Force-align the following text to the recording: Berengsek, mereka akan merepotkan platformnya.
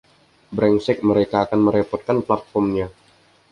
Berengsek, 0.55 0.97
mereka 1.09 1.37
akan 1.45 1.59
merepotkan 1.69 2.17
platformnya. 2.27 2.87